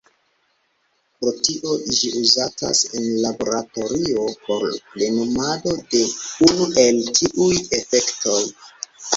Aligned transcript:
Pro 1.17 1.33
tio, 1.47 1.73
ĝi 1.97 2.09
uzatas 2.21 2.81
en 3.01 3.05
laboratorio 3.25 4.25
por 4.47 4.65
plenumado 4.95 5.77
de 5.93 6.03
unu 6.49 6.71
el 6.87 7.01
tiuj 7.21 7.55
efektoj. 7.83 8.43